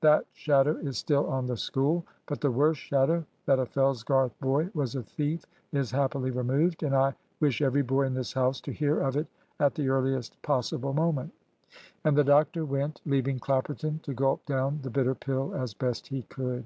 [0.00, 2.04] That shadow is still on the School.
[2.26, 6.92] But the worst shadow, that a Fellsgarth boy was a thief, is happily removed, and
[6.92, 9.28] I wish every boy in this house to hear of it
[9.60, 11.32] at the earliest possible moment."
[12.02, 16.22] And the doctor went, leaving Clapperton to gulp down the bitter pill as best he
[16.22, 16.64] could.